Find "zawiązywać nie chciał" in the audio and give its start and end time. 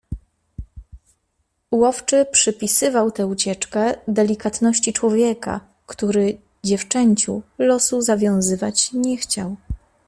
8.01-9.55